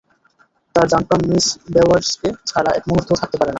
[0.75, 3.49] তার জানপ্রাণ মিস বেওয়্যার্সকে ছাড়া এক মুহূর্তও থাকতে পারে না।